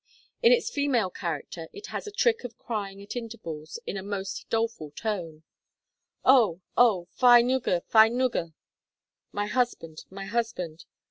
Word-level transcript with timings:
In 0.41 0.51
its 0.51 0.71
female 0.71 1.11
character 1.11 1.67
it 1.73 1.85
has 1.93 2.07
a 2.07 2.11
trick 2.11 2.43
of 2.43 2.57
crying 2.57 3.03
at 3.03 3.15
intervals, 3.15 3.77
in 3.85 3.97
a 3.97 4.01
most 4.01 4.49
doleful 4.49 4.89
tone, 4.89 5.43
'Oh! 6.25 6.61
oh! 6.75 7.07
fy 7.11 7.43
ngwr, 7.43 7.83
fy 7.85 8.09
ngwr!' 8.09 8.55
(my 9.31 9.45
husband! 9.45 10.05
my 10.09 10.25
husband!) 10.25 10.85